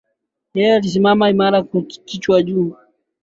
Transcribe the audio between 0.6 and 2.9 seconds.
alisimama imara kichwa juu.